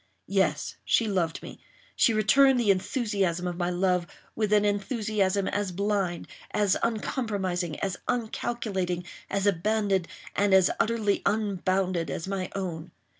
[0.33, 6.75] Yes, she loved me—she returned the enthusiasm of my love, with an enthusiasm as blind—as
[6.81, 12.89] uncompromising—as uncalculating—as abandoned—and as utterly unbounded as my own!